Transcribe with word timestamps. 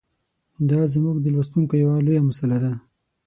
دا 0.69 0.79
زموږ 0.93 1.15
د 1.21 1.25
لوستونکو 1.33 1.73
یوه 1.83 1.95
لویه 2.05 2.21
مساله 2.29 2.57
ده. 2.63 2.73